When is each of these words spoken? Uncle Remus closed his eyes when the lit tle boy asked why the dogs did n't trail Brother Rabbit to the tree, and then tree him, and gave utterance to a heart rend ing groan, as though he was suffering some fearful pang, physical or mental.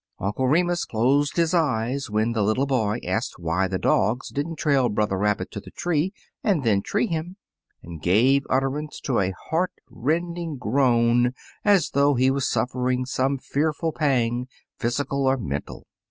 Uncle 0.17 0.47
Remus 0.47 0.83
closed 0.83 1.37
his 1.37 1.53
eyes 1.53 2.09
when 2.09 2.31
the 2.31 2.41
lit 2.41 2.55
tle 2.55 2.65
boy 2.65 2.97
asked 3.05 3.35
why 3.37 3.67
the 3.67 3.77
dogs 3.77 4.29
did 4.29 4.47
n't 4.47 4.57
trail 4.57 4.89
Brother 4.89 5.15
Rabbit 5.15 5.51
to 5.51 5.59
the 5.59 5.69
tree, 5.69 6.11
and 6.43 6.63
then 6.63 6.81
tree 6.81 7.05
him, 7.05 7.37
and 7.83 8.01
gave 8.01 8.41
utterance 8.49 8.99
to 9.01 9.19
a 9.19 9.31
heart 9.51 9.73
rend 9.91 10.39
ing 10.39 10.57
groan, 10.57 11.35
as 11.63 11.91
though 11.91 12.15
he 12.15 12.31
was 12.31 12.49
suffering 12.49 13.05
some 13.05 13.37
fearful 13.37 13.91
pang, 13.91 14.47
physical 14.79 15.27
or 15.27 15.37
mental. 15.37 15.85